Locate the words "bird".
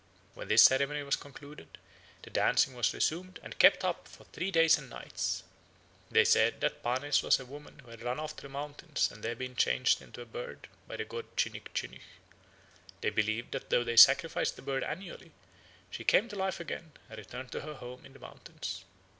10.25-10.67, 14.63-14.83